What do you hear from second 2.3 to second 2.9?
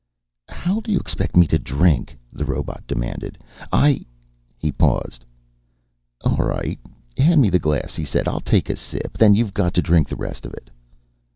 the robot